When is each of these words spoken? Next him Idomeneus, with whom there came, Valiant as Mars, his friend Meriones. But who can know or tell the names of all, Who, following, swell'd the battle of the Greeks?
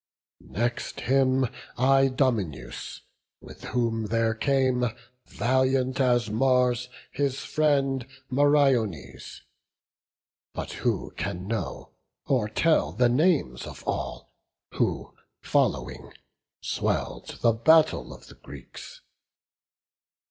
Next 0.49 1.01
him 1.01 1.47
Idomeneus, 1.77 3.01
with 3.39 3.65
whom 3.65 4.07
there 4.07 4.33
came, 4.33 4.85
Valiant 5.27 5.99
as 5.99 6.27
Mars, 6.27 6.89
his 7.11 7.41
friend 7.41 8.07
Meriones. 8.31 9.41
But 10.55 10.71
who 10.81 11.11
can 11.17 11.47
know 11.47 11.91
or 12.25 12.49
tell 12.49 12.93
the 12.93 13.09
names 13.09 13.67
of 13.67 13.83
all, 13.85 14.33
Who, 14.73 15.13
following, 15.39 16.11
swell'd 16.63 17.37
the 17.41 17.53
battle 17.53 18.11
of 18.11 18.25
the 18.25 18.33
Greeks? 18.33 19.01